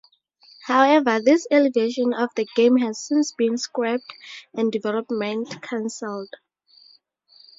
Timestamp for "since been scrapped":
2.99-4.11